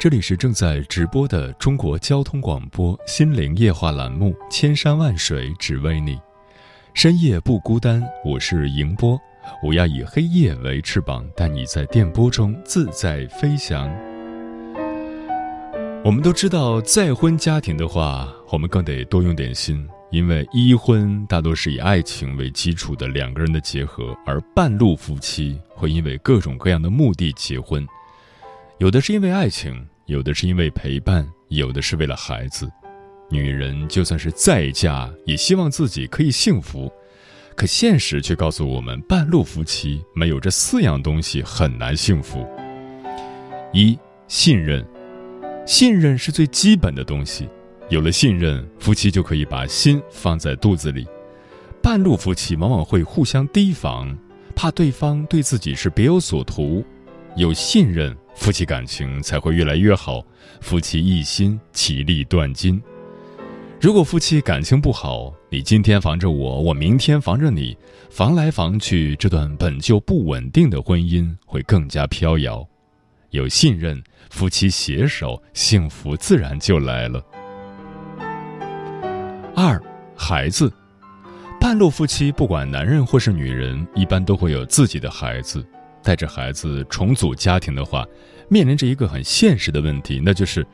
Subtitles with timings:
[0.00, 6.14] 这里是正在直播的中国交通广播心灵夜话栏目《千山万水只为你》，
[6.94, 9.20] 深夜不孤单，我是迎波，
[9.60, 13.90] 我要以黑夜为翅膀，带你在电波中自在飞翔。
[16.04, 19.84] 我们都知道，再婚家庭的话，我们更得多用点心。
[20.12, 27.86] 因为一婚大多是以爱情为基础的两个人的结合，而半路夫妻会因为各种各样的目的结婚，
[28.78, 32.66] 有的是因为爱情，有的是因为陪伴，有的是为了孩子。
[33.28, 36.90] 女人就算是再嫁，也希望自己可以幸福，
[37.54, 42.48] 可现实却告诉我们，半路夫妻没有这四样东西很难幸福。
[43.74, 44.82] 一信任，
[45.66, 47.46] 信任是最基本的东西。
[47.90, 51.06] 有了信任，夫妻就可以把心放在肚子里。
[51.82, 54.16] 半路夫妻往往会互相提防，
[54.56, 56.82] 怕对方对自己是别有所图。
[57.36, 60.24] 有信任，夫妻感情才会越来越好，
[60.60, 62.80] 夫妻一心，其利断金。
[63.80, 67.76] 如果夫妻感情不好，你今天防着我，我明天防着你，
[68.10, 72.66] 防来防去，这段本就不稳定的婚姻会更加飘摇。
[73.30, 74.00] 有信任，
[74.30, 77.20] 夫妻携手，幸福自然就来了。
[79.54, 79.82] 二，
[80.16, 80.72] 孩子，
[81.60, 85.66] 半路夫妻不管男人或是女人，一般都会有自己的孩子。
[86.02, 88.06] 带着孩子重组家庭的话，
[88.48, 90.66] 面临着一个很现实的问题，那就是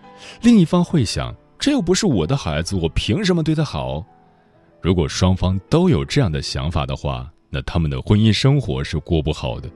[0.42, 4.04] 另一方会想：这又不是我的孩子，我凭什么对他好？
[4.80, 9.70] 如果双方都有这样的想法的话，那他们的婚姻生活是过不好的。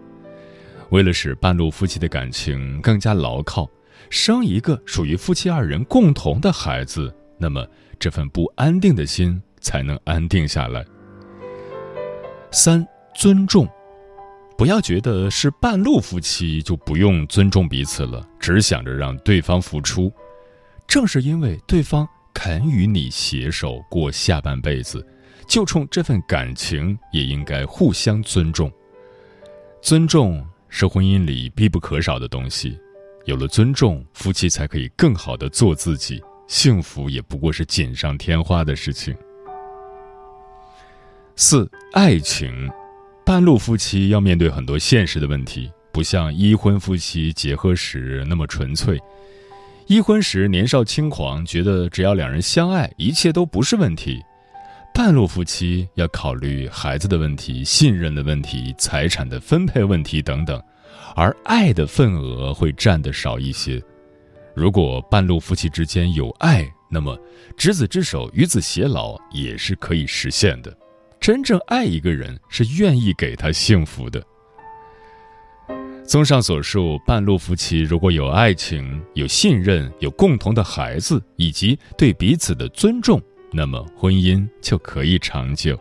[0.91, 3.69] 为了使半路夫妻的感情更加牢靠，
[4.11, 7.67] 生一个属于夫妻二人共同的孩子，那么。
[8.01, 10.85] 这份不安定的心才能安定下来。
[12.53, 13.69] 三、尊重，
[14.59, 20.13] 不要觉得是半路夫妻就不用尊重彼此了，只想着让对方付出。
[20.89, 22.05] 正是因为对方
[22.35, 25.07] 肯与你携手过下半辈子，
[25.47, 28.69] 就冲这份感情也应该互相尊重。
[29.81, 32.77] 尊重是婚姻里必不可少的东西，
[33.27, 36.21] 有了尊重，夫妻才可以更好的做自己。
[36.49, 39.17] 幸福也不过是锦上添花的事情。
[41.37, 42.69] 四、爱情，
[43.29, 48.99] 半路夫妻要面对很多现实的问题，不像一婚夫妻结合时那么纯粹。
[49.87, 54.19] 一婚时年少轻狂，觉得只要两人相爱，一切都不是问题。
[54.95, 60.59] 半路夫妻要考虑孩子的问题、信任的问题、财产的分配问题等等，
[61.15, 63.79] 而爱的份额会占的少一些。
[64.55, 67.15] 如果半路夫妻之间有爱，那么
[67.59, 70.75] 执子之手，与子偕老也是可以实现的。
[71.21, 74.23] 真正爱一个人，是愿意给他幸福的。
[76.05, 83.21] 综上所述，半路夫妻如果有爱情、有信任、有共同的孩子，以及对彼此的尊重，
[83.53, 85.79] 那么婚姻就可以长久。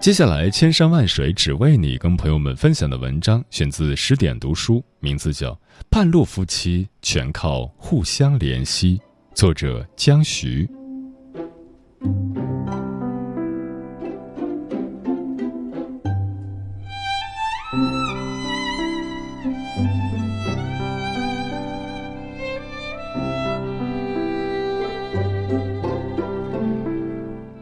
[0.00, 5.52] 接下来，千山万水只为你，跟朋友们分享的文章选自十点读书，名字叫
[5.90, 8.98] 《半路夫妻全靠互相怜惜》，
[9.34, 10.66] 作者江徐。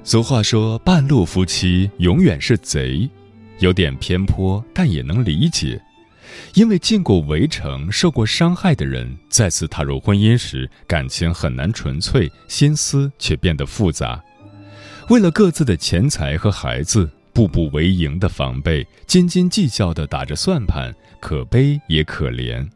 [0.08, 3.06] 俗话说，半路夫妻永远是贼，
[3.58, 5.78] 有点偏颇，但也能理解。
[6.54, 14.18] 因为进过围城、受过伤害的人，再次踏入婚姻时，感情很难纯粹，心思却变得复杂。
[15.10, 20.90] 为了各自的钱财和孩子，步步为营的防备，斤斤计较的打着算盘，
[21.20, 22.66] 可悲也可怜。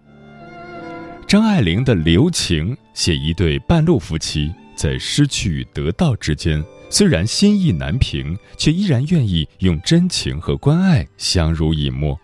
[1.26, 6.62] 张爱玲的《留情》写一对半路夫妻在失去与得到之间。
[6.92, 12.20] 虽然心意难平，却依然愿意用真情和关爱相濡以沫。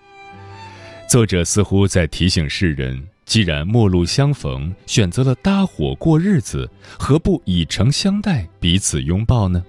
[1.09, 9.65] 作者似乎在提醒世人：既然陌路相逢，选择了搭伙过日子，何不以诚相待，彼此拥抱呢？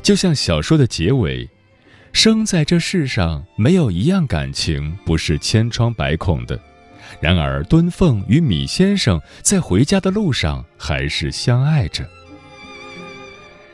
[0.00, 1.46] 就像小说的结尾。
[2.14, 6.58] 生在这世上，没有一样感情不是千疮百孔的。
[7.20, 12.08] 然而，敦凤与米先生在回家的路上还是相爱着。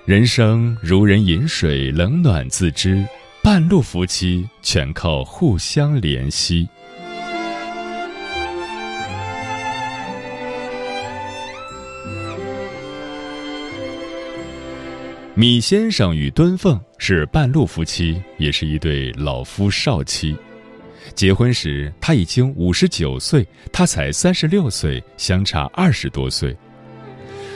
[0.06, 3.02] 人生如人饮水，冷暖自知。
[3.42, 6.68] 半路夫妻全靠互相怜惜。
[15.34, 20.36] 米先生与敦凤是半路夫妻，也是一对老夫少妻。
[21.14, 26.54] 结婚时他已经五十九岁，他才三十六岁，相差二十多岁。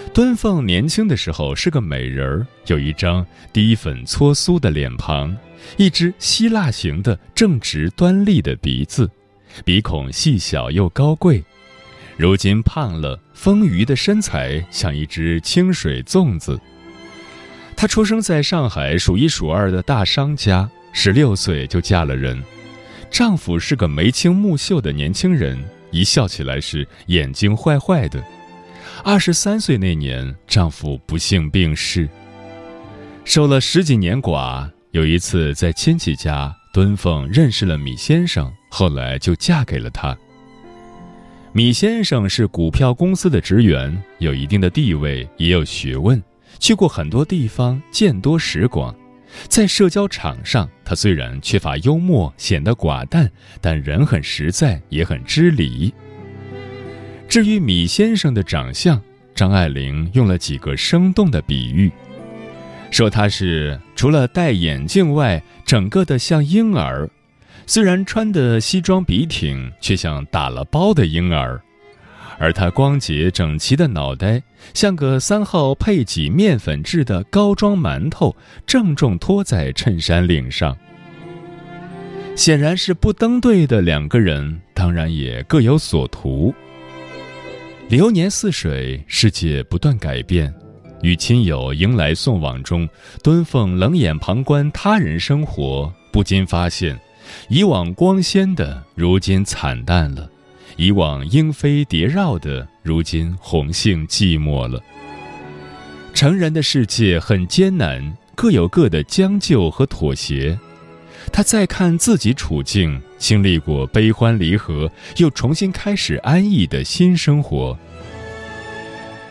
[0.09, 5.37] 敦凤年轻的时候是个美人儿，有一张低粉搓酥的脸庞，
[5.77, 9.09] 一只希腊型的正直端立的鼻子，
[9.65, 11.43] 鼻孔细小又高贵。
[12.17, 16.59] 如今胖了，丰腴的身材像一只清水粽子。
[17.77, 22.43] 她出生在上海数一数二的大商家，十六岁就嫁了人，
[23.11, 25.57] 丈夫是个眉清目秀的年轻人，
[25.93, 28.21] 一笑起来是眼睛坏坏的。
[29.05, 32.09] 二十三岁那年，丈夫不幸病逝，
[33.25, 34.69] 守了十几年寡。
[34.91, 40.17] 有一次在亲戚家，敦凤认识了米先生，后来就嫁给了他。
[41.53, 46.21] 米先生是股票公司的职员，有一定的地位，也有学问。
[46.59, 48.95] 去过很多地方，见多识广，
[49.49, 53.31] 在社交场上，他虽然缺乏幽默，显得寡淡，
[53.61, 55.95] 但人很实在，也很知礼。
[57.29, 58.99] 至于米先生的长相，
[59.35, 61.93] 张爱玲用了几个生动的比喻，
[62.91, 67.07] 说他是除了戴眼镜外，整个的像婴儿，
[67.67, 71.61] 虽然穿的西装笔挺，却像打了包的婴儿。
[72.39, 74.43] 而他光洁整齐的脑袋，
[74.73, 78.35] 像个三号配给面粉制的高装馒头，
[78.67, 80.75] 郑重托在衬衫领上。
[82.35, 86.55] 显然是不登对的两个人，当然也各有所图。
[87.89, 90.53] 流年似水，世界不断改变，
[91.01, 92.87] 与亲友迎来送往中，
[93.23, 97.01] 敦凤冷眼旁观他人生活，不禁发现，
[97.49, 100.29] 以往光鲜的，如今惨淡了。
[100.77, 104.79] 以往莺飞蝶绕的，如今红杏寂寞了。
[106.13, 110.59] 成人的世界很艰难，各有各的将就和妥协。
[111.33, 117.77] 他再看自己处境，经历过悲欢离合，又重新开始安逸的新生活。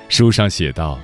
[0.10, 1.00] 书上写道：“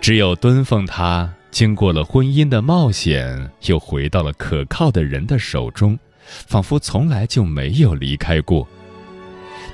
[0.00, 8.66] 只有敦凤，他经过了婚姻的冒险，又回到了可靠的人的手中，仿佛从来就没有离开过。”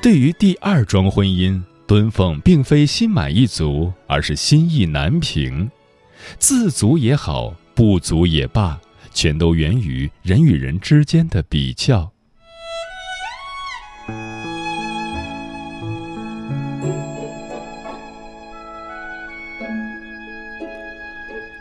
[0.00, 5.68] 对于第二桩婚姻，敦凤并非心满意足，而是心意难平。
[6.38, 8.78] 自足也好，不足也罢，
[9.12, 12.12] 全都源于人与人之间的比较。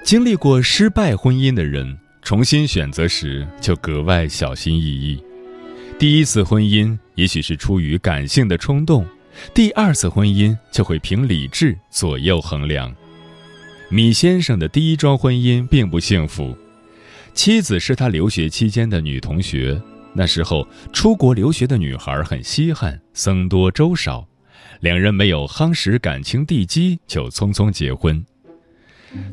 [0.08, 5.22] 经历过失败婚姻的人，重新选择时就格外小心翼翼。
[6.00, 9.06] 第一次婚姻也许是出于感性的冲动，
[9.54, 12.96] 第二次婚姻就会凭理智左右衡量。
[13.90, 16.58] 米先生的第一桩婚姻并不幸福，
[17.34, 19.78] 妻子是他留学期间的女同学。
[20.14, 24.26] 那时候出国留学的女孩很稀罕，僧多粥少，
[24.80, 28.26] 两人没有夯实感情地基就匆匆结婚。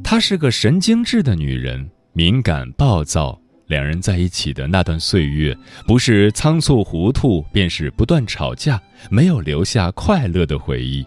[0.03, 3.41] 她是个神经质的女人，敏感暴躁。
[3.67, 8.79] 两人在一起的那段岁月，不是仓促糊涂，便是不断吵架，
[9.11, 11.05] 没有留下快乐的回忆。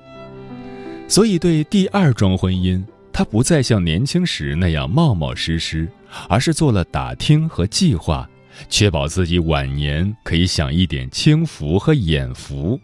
[1.08, 2.84] 所以，对第二桩婚姻，
[3.14, 5.88] 她不再像年轻时那样冒冒失失，
[6.28, 8.28] 而是做了打听和计划，
[8.70, 12.80] 确保自己晚年可以享一点清福和眼福。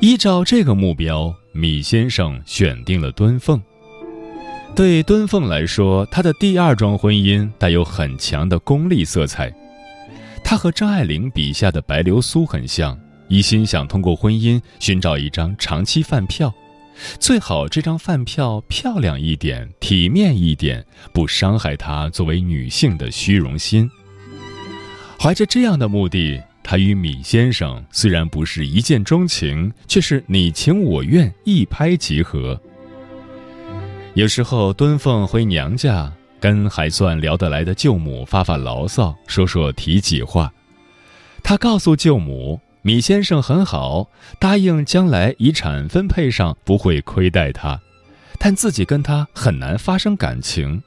[0.00, 3.60] 依照这个目标，米先生选定了敦凤。
[4.74, 9.54] 对敦凤来说，她的第二桩婚姻带有很强的功利色彩。
[10.42, 16.52] 她和张爱玲笔下的白流苏很像，一心想通过婚姻寻找一张长期饭票，
[17.20, 23.88] 最好这张饭票漂亮一点、体面一点，不伤害她作为女性的虚荣心。
[25.20, 32.60] 怀着这样的目的，她与米先生虽然不是一见钟情，却是你情我愿，一拍即合。
[34.14, 40.52] 有时候敦凤回娘家，跟还算聊得来的舅母发发牢骚，说说体己话。
[41.42, 47.80] 他告诉舅母，米先生很好，答应将来遗产分配上不会亏待他，
[48.38, 50.80] 但自己跟他很难发生感情。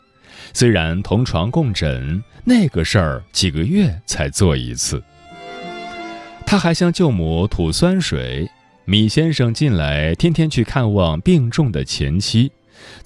[0.54, 5.04] 虽然同床共枕，那个事儿几个月才做一次。
[6.46, 8.50] 他还向舅母吐酸水，
[8.86, 12.50] 米先生近来天天去看望病重的前妻，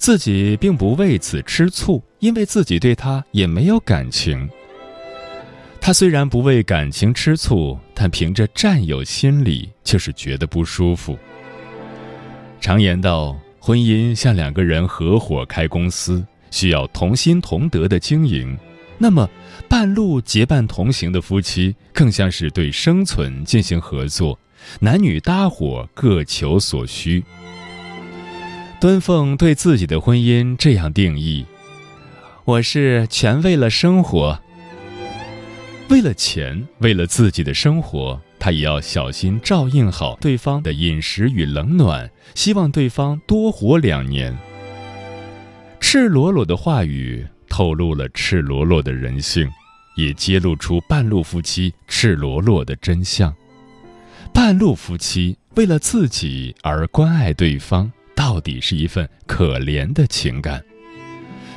[0.02, 4.50] 自己并不为此吃醋，因为自己对他也没有感情。
[5.80, 11.16] 他虽然不为感情吃醋，但凭着战友心理就是觉得不舒服。
[12.60, 18.58] 常言道，婚姻像两个人合伙开公司，需要同心同德的经营。
[18.98, 19.30] 那么，
[19.68, 24.36] 半路结伴同行的夫妻更像是对生存进行合作，
[24.80, 27.22] 男女搭伙各求所需。
[28.82, 31.46] 敦凤对自己的婚姻这样定义
[32.44, 34.36] ：“我是全为了生活，
[35.88, 44.36] 为了钱，为了自己的生活，他也要小心照应好对方的饮食与冷暖，希望对方多活两年。”
[45.78, 47.24] 赤裸裸的话语。
[47.48, 49.48] 透露了赤裸裸的人性，
[49.94, 53.32] 也揭露出半路夫妻赤裸裸的真相。
[54.34, 60.62] 半路夫妻为了自己而关爱对方，到底是一份可怜的情感。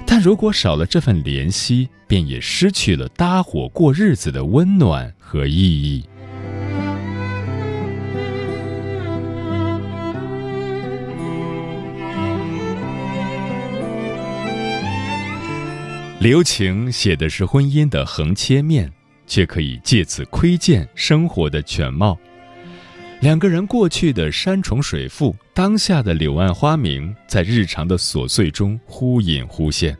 [0.05, 6.05] 但如果少了这份怜惜，便也失去了搭伙过日子的温暖和意义。
[16.19, 18.91] 留情写的是婚姻的横切面，
[19.27, 22.17] 却可以借此窥见生活的全貌。
[23.25, 29.97] 两个人过去的山重水复，当下的柳暗花明，在日常的琐碎中忽隐忽现。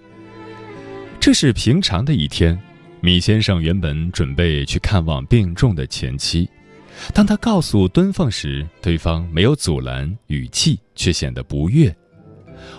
[1.20, 2.56] 这是平常的一天，
[3.02, 6.48] 米先生原本准备去看望病重的前妻，
[7.16, 11.92] 当他告诉敦凤时，对方没有阻拦，语气却显得不悦。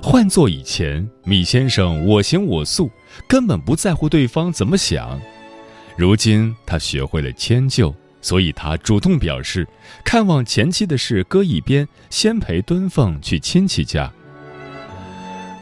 [0.00, 2.88] 换做以前，米先生我行我素。
[3.26, 5.20] 根本不在乎对方怎么想，
[5.98, 7.92] 如今他学会了迁就，
[8.26, 9.68] 所以他主动表示，
[10.02, 14.12] 看望前妻的事搁一边，先陪敦凤去亲戚家。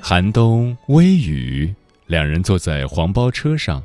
[0.00, 1.74] 寒冬微雨，
[2.06, 3.82] 两人坐在黄包车上，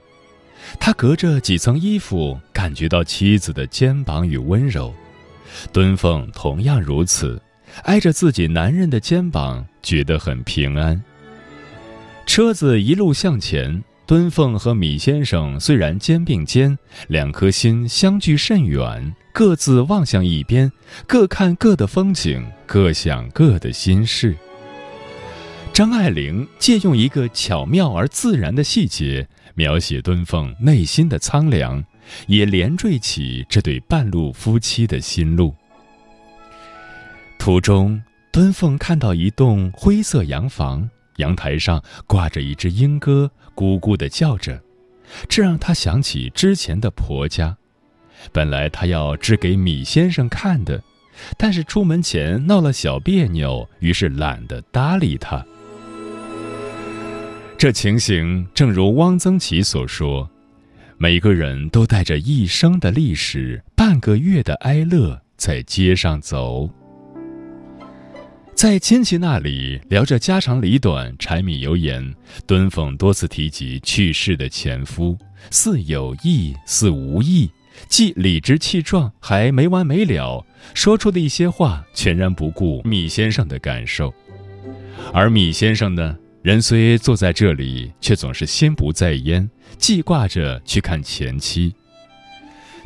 [0.79, 4.95] 他隔着几层衣服感觉到妻子的肩膀与温柔，
[5.73, 7.41] 敦凤同样如此，
[7.83, 11.03] 挨着自己男人的肩膀，觉得很平安。
[12.25, 16.75] 车子一路向前，敦凤和米先生虽然肩并肩，
[17.09, 20.71] 两颗心相距甚远，各自望向一边，
[21.05, 24.35] 各看各的风景，各想各的心事。
[25.71, 31.85] 张爱玲借用一个巧妙而自然的细节，描写敦凤内心的苍凉，
[32.25, 35.53] 也连缀起这对半路夫妻的心路。
[37.37, 38.01] 途中，
[38.31, 40.89] 敦凤看到一栋灰色洋房。
[41.17, 44.61] 阳台上挂着一只莺歌，咕咕地叫着，
[45.27, 47.57] 这让他想起之前的婆家。
[48.31, 50.83] 本来他要织给米先生看的，
[51.37, 55.45] 但是出门前闹了小别扭，于是懒得搭理他。
[57.57, 60.29] 这情形正如汪曾祺所说
[60.97, 66.69] ：“每个人都带着一生的历史，半个月的哀乐，在街上走。”
[68.59, 72.13] 在亲戚那里聊着家长里短、柴米油盐，
[72.45, 75.17] 敦凤多次提及去世的前夫，
[75.49, 77.49] 似有意似无意，
[77.87, 80.45] 既理直气壮，还没完没了。
[80.73, 84.13] 说出的一些话，全然不顾米先生的感受。
[85.13, 91.73] 而米先生呢，人虽坐在这里，却总是心不在焉，记挂着去看前妻。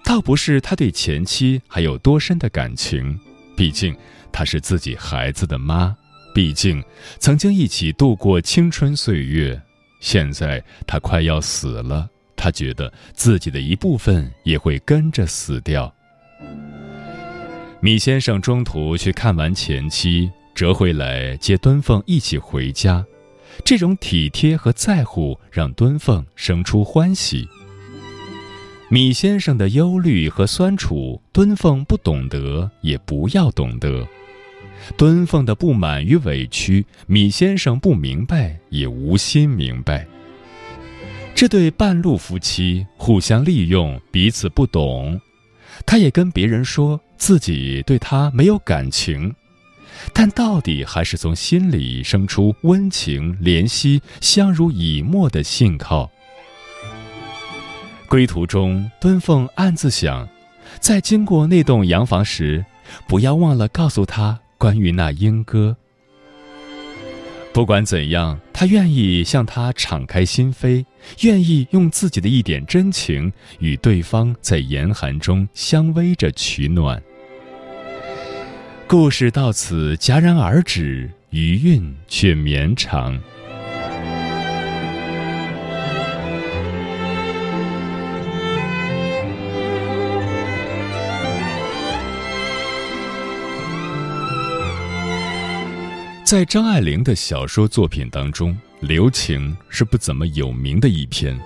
[0.06, 3.20] 倒不是他对前妻还有多深的感情，
[3.55, 3.95] 毕竟。
[4.36, 5.95] 她是自己孩子的妈，
[6.33, 6.83] 毕竟
[7.19, 9.62] 曾经一起度过青春岁月。
[10.00, 15.93] 现在她快要死了，她觉得自己的一部分也会跟着死掉。
[17.79, 23.05] 米先生中途去看完前妻，折回来接敦凤一起回家，
[23.63, 27.48] 这种体贴和在乎让敦凤生出欢喜。
[28.93, 34.07] 米先生的忧虑和酸楚，敦凤不懂得，也不要懂得。
[34.95, 40.05] 敦凤的不满与委屈，米先生不明白，也无心明白。
[41.33, 45.19] 这对半路夫妻互相利用，彼此不懂。
[45.88, 49.33] 他也跟别人说自己对他没有感情，
[50.13, 56.12] 但到底还是从心里生出温情、怜惜、相濡以沫的信靠。
[58.13, 60.29] 归途中，敦凤暗自想，
[60.79, 62.63] 在经过那栋洋房时，
[63.08, 65.75] 不要忘了告诉他关于那莺歌。
[67.51, 70.86] 不管怎样，他愿意向他敞开心扉，
[71.22, 77.01] 愿意用自己的一点真情与对方在严寒中相偎着取暖。
[78.86, 83.20] 故事到此戛然而止，余韵却绵长。
[96.24, 101.38] 在张爱玲的小说作品当中，留情是不怎么有名的一篇。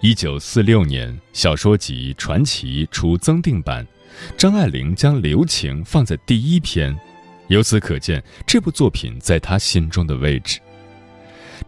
[0.00, 3.86] 一九四六年，小说集《传奇》出增订版，
[4.36, 6.98] 张爱玲将留情放在第一篇，
[7.46, 10.58] 由此可见这部作品在她心中的位置。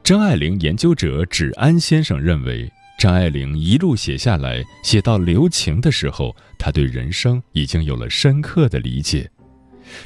[0.02, 9.30] 张爱玲研究者芷安先生认为，张爱玲一路写下来，写到留情的时候，她对人生已经有了深刻的理解，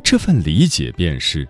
[0.03, 1.49] 这份理解便是。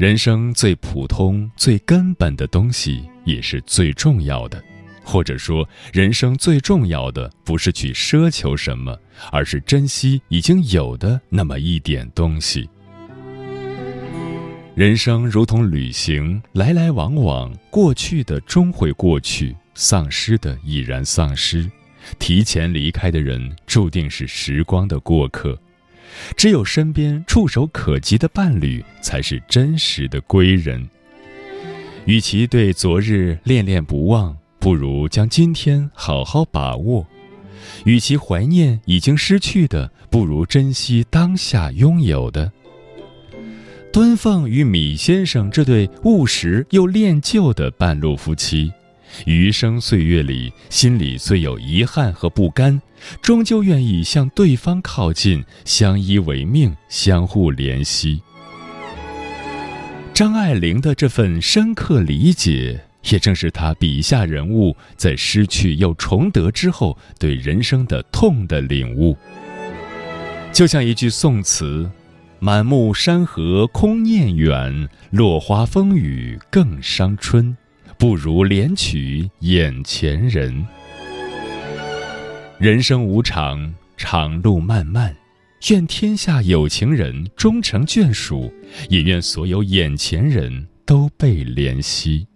[0.00, 4.58] 人生最普通、最根本的东西，也是最重要的。
[5.04, 8.98] 或者说，人生最重要的不是去奢求什么，
[9.30, 12.66] 而是珍惜已经有的那么一点东西。
[14.74, 21.70] 人生如同旅行，来来往往，过去的终会过去，丧失的已然丧失，
[22.18, 25.60] 提前离开的人，注定是时光的过客。
[26.36, 30.88] 只有身边触手可及的伴侣，才是真实的归人。
[32.06, 37.04] 与其对昨日恋恋不忘，不如将今天好好把握；
[37.84, 42.50] 与其怀念已经失去的，不如珍惜当下拥有的。
[43.92, 48.72] 敦凤与米先生这对务实又恋旧的半路夫妻。
[49.26, 52.80] 余生岁月里，心里虽有遗憾和不甘，
[53.22, 58.22] 终究愿意向对方靠近，相依为命，相互怜惜。
[60.12, 69.16] 张爱玲的这份深刻理解，也正是她笔下人物在失去又重得之后对人生的痛的领悟。
[70.52, 71.90] 就像一句宋词
[72.38, 77.56] ：“满目山河空念远，落花风雨更伤春。”
[78.00, 80.66] 不如怜取眼前人。
[82.58, 85.14] 人生无常，长路漫漫，
[85.68, 88.50] 愿天下有情人终成眷属，
[88.88, 92.26] 也愿所有眼前人都被怜惜。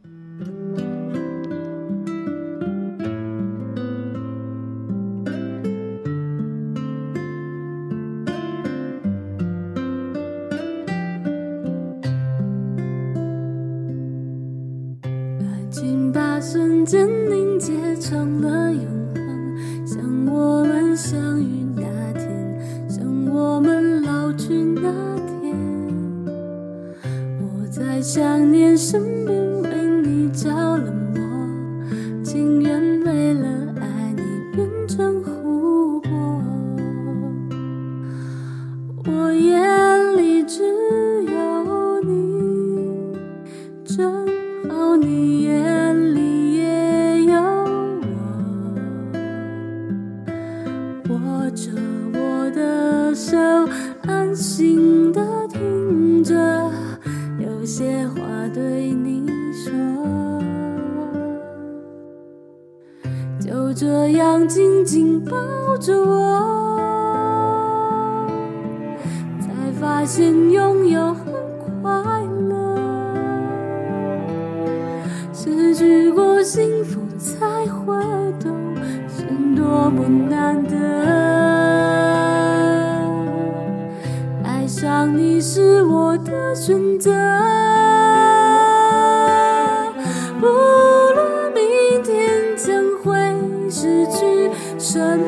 [93.84, 95.26] 失去什么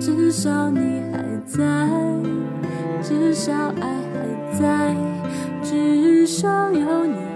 [0.00, 1.60] 至少你还在
[3.02, 4.96] 至少爱还在
[5.62, 7.31] 至少有你。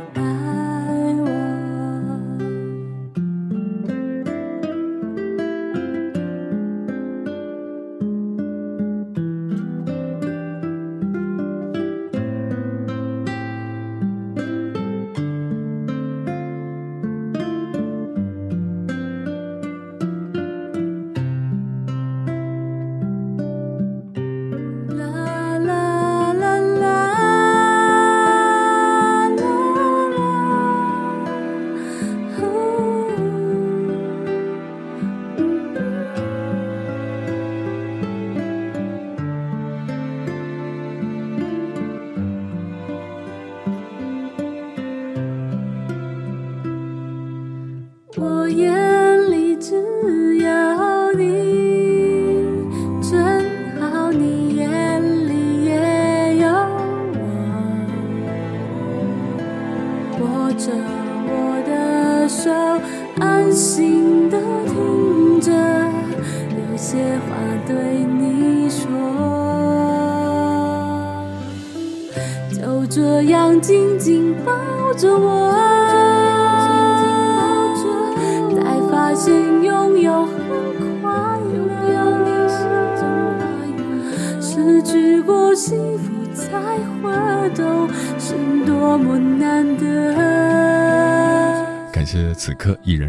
[48.57, 48.86] 眼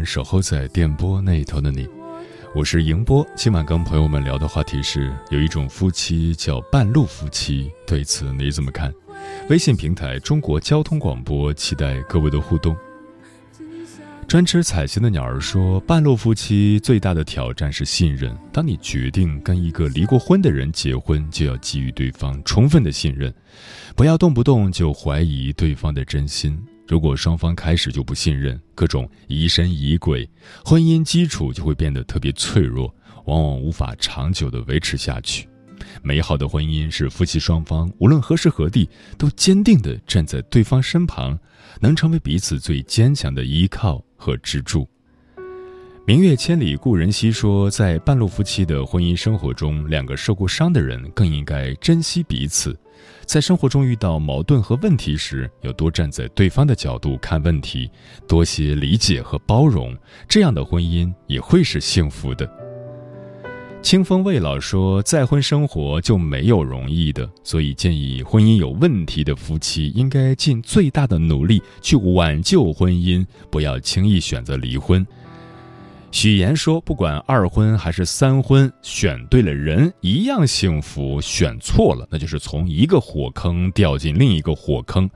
[0.08, 1.86] 守候在电波那一头的你，
[2.54, 3.26] 我是迎波。
[3.36, 8.90] 今晚跟朋友们聊的话题是，有一种夫妻叫半路夫妻，对此你怎么看？
[9.50, 12.74] 微信平台中国交通广播，期待各位的互动。
[14.26, 18.34] 专吃彩心的鸟儿说，半路夫妻最大的挑战是信任。
[18.50, 23.30] 当你决定跟一个离过婚的人结婚，就要给予对方充分的信任，
[23.94, 26.58] 不要动不动就怀疑对方的真心。
[26.88, 30.28] 如果双方开始就不信任，各种疑神疑鬼，
[30.64, 32.92] 婚姻基础就会变得特别脆弱，
[33.26, 35.46] 往往无法长久的维持下去。
[36.02, 41.38] 美好的婚姻是夫妻双方无论何时何地都坚定地站在对方身旁，
[41.78, 44.88] 能成为彼此最坚强的依靠和支柱。
[46.06, 52.74] 明月千里故人西说，在半路夫妻的婚姻生活中，两个受过伤的人更应该珍惜彼此，
[53.28, 57.90] 在生活中遇到矛盾和问题时，要多站在对方的角度看问题，
[58.26, 59.94] 多些理解和包容，
[60.26, 62.50] 这样的婚姻也会是幸福的。
[63.82, 75.06] 清风未老说，再婚生活就没有容易的，所以建议婚姻有问题的夫妻应该尽最大的努力去挽救婚姻，不要轻易选择离婚。
[76.10, 85.08] 许岩说，不管二婚还是三婚，选对了人一样幸福，选错了那就是从一个火坑掉进另一个火坑。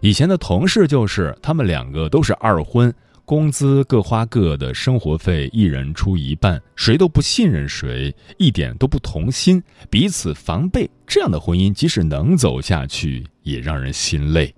[0.00, 2.92] 以前的同事就是，他们两个都是二婚。
[3.24, 10.88] 工资各花各的，生活费一人出一半，谁都不信任谁，一点都不同心，彼此防备。
[11.06, 14.54] 这样的婚姻，即使能走下去，也让人心累。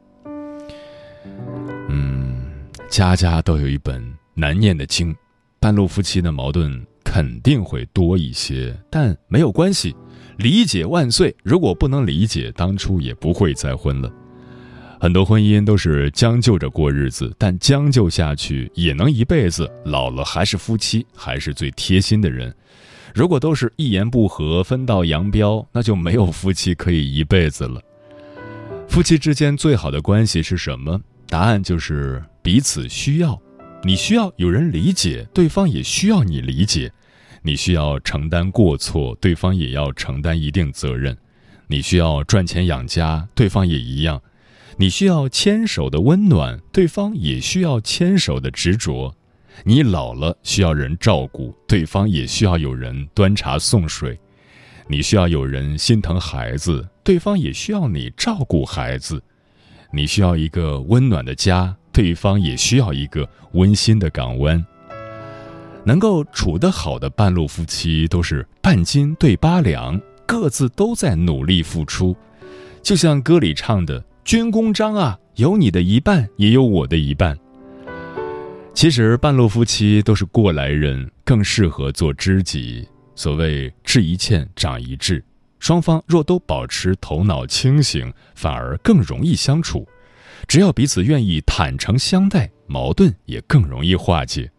[1.88, 2.44] 嗯，
[2.88, 4.00] 家家都有一本
[4.34, 5.12] 难念的经，
[5.60, 9.94] 半路夫妻的矛盾肯定会多一些，但没有关系，
[10.38, 11.36] 理解万岁。
[11.42, 14.10] 如果不能理解，当初也不会再婚了。
[14.98, 22.54] 很多婚姻都是将就着过日子，但将就下去也能一辈子，老了还是夫妻，还是最贴心的人。
[23.14, 27.82] 如果都是一言不合分道扬镳，那就没有夫妻可以一辈子了。
[28.88, 30.98] 夫妻之间最好的关系是什么？
[31.28, 33.38] 答案就是彼此需要。
[33.82, 36.92] 你需要有人理解，对方也需要你理解。
[37.42, 41.16] 你需要承担过错，对方也要承担一定责任。
[41.66, 44.20] 你需要赚钱养家，对方也一样。
[44.76, 49.14] 你需要牵手的温暖，对方也需要牵手的执着。
[49.64, 54.18] 你老了需要人照顾，对方也需要有人端茶送水。
[54.88, 59.22] 你需要有人心疼孩子，对方也需要你照顾孩子。
[59.90, 64.64] 你需要一个温暖的家，对方也需要一个温馨的港湾。
[65.84, 72.16] 能够处得好的半路夫妻都是半斤对八两，各自都在努力付出。
[72.82, 74.04] 就像歌里唱的。
[74.22, 77.36] 军功章啊，有你的一半，也有我的一半。
[78.74, 82.86] 其实半路夫妻都是过来人，更适合做知己。
[83.16, 85.24] 所谓吃一堑长一智，
[85.58, 89.88] 双方若都保持头脑清醒，反而更容易相处。
[90.46, 94.50] 只要彼此愿意坦诚相待，矛盾也更容易化解。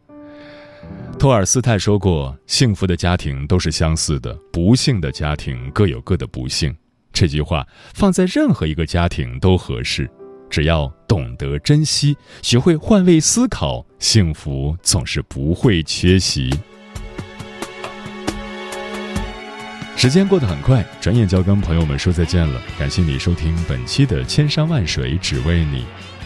[1.19, 6.75] 托尔斯泰说过：“幸福的家庭都是相似的，不幸的家庭各有各的不幸。”
[7.13, 10.09] 这句话放在任何一个家庭都合适，
[10.49, 16.49] 只要懂得珍惜，学会换位思考，幸福总是不会缺席。
[20.01, 22.59] 时间过得很快，转眼就要跟朋友们说再见了。
[22.79, 25.85] 感谢你收听本期的《千山万水只为你》，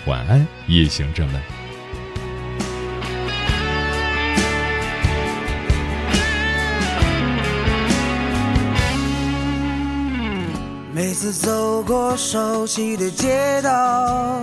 [0.09, 1.41] 晚安，夜行者们。
[10.93, 14.39] 每次走过熟悉的街道，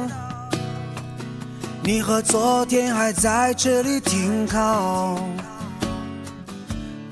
[1.83, 5.19] 你和昨天还在这里停靠。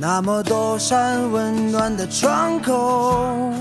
[0.02, 3.52] 那么多扇温暖的窗口，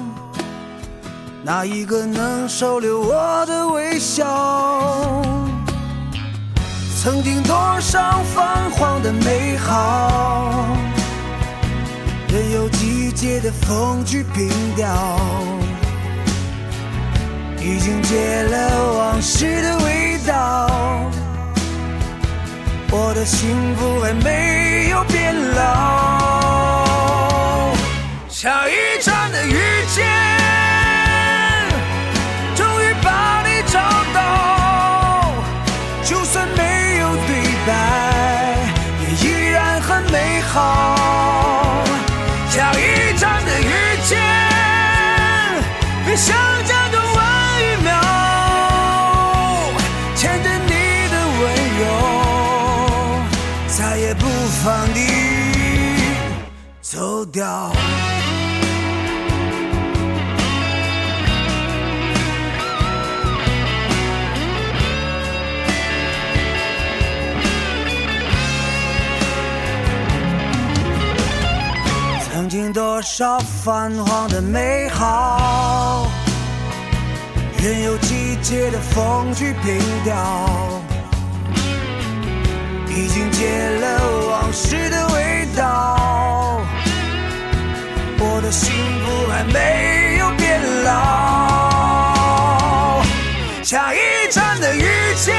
[1.44, 5.22] 哪一个能收留我的微笑？
[7.04, 10.64] 曾经多少泛黄的美好，
[12.30, 14.48] 任由季节的风去凭
[14.78, 14.88] 吊，
[17.60, 20.70] 已经戒了往事的味道。
[22.92, 26.82] 我的幸福还没有变老，
[28.28, 29.54] 下一站的遇
[29.94, 30.08] 见，
[32.56, 33.80] 终于把你找
[34.12, 35.32] 到，
[36.04, 37.36] 就算没有对
[37.68, 37.70] 白，
[39.02, 41.49] 也依然很美好。
[57.40, 57.72] 掉。
[72.30, 76.08] 曾经多少泛黄的美好，
[77.62, 80.82] 任由季节的风去凭吊，
[82.90, 86.49] 已经戒了往事的味道。
[88.22, 88.70] 我的幸
[89.02, 90.92] 福还没有变老，
[93.64, 93.98] 下一
[94.30, 94.84] 站的遇
[95.16, 95.34] 见，